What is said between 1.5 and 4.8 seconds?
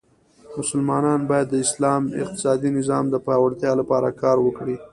اسلام اقتصادې نظام د پیاوړتیا لپاره کار وکړي.